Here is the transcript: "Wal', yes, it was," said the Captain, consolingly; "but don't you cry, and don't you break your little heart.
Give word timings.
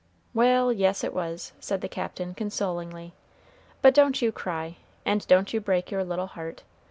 "Wal', 0.33 0.71
yes, 0.73 1.03
it 1.03 1.13
was," 1.13 1.53
said 1.59 1.81
the 1.81 1.87
Captain, 1.87 2.33
consolingly; 2.33 3.13
"but 3.83 3.93
don't 3.93 4.19
you 4.19 4.31
cry, 4.31 4.77
and 5.05 5.27
don't 5.27 5.53
you 5.53 5.61
break 5.61 5.91
your 5.91 6.03
little 6.03 6.25
heart. 6.25 6.63